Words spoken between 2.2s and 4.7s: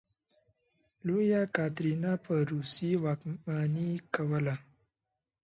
په روسیې واکمني کوله.